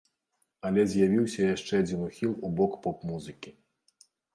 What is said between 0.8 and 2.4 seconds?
з'явіўся яшчэ адзін ухіл